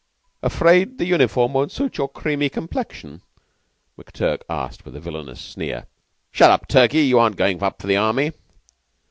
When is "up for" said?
7.61-7.85